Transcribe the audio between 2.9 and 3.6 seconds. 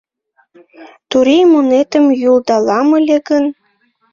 ыле гын